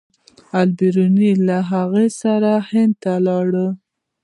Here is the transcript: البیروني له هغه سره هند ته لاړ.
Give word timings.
البیروني 0.61 1.31
له 1.47 1.57
هغه 1.71 2.03
سره 2.21 2.51
هند 2.69 2.93
ته 3.03 3.13
لاړ. 3.27 3.47